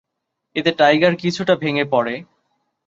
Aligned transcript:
এতে 0.55 0.71
টাইগার 0.71 1.13
কিছুটা 1.15 1.53
ভেঙ্গে 1.55 1.85
পড়ে। 1.85 2.15